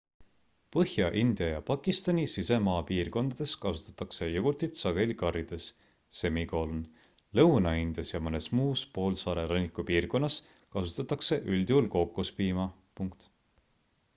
[0.75, 5.67] põhja-india ja pakistani sisemaapiirkondades kasutatakse jogurtit sageli karrides
[7.41, 10.39] lõuna-indias ja mõnes muus poolsaare rannikupiirkonnas
[10.79, 12.67] kasutatakse üldjuhul kookospiima